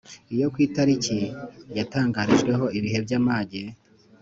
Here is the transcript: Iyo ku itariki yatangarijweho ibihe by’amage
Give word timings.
Iyo 0.33 0.45
ku 0.53 0.57
itariki 0.67 1.17
yatangarijweho 1.77 2.65
ibihe 2.77 2.97
by’amage 3.05 3.61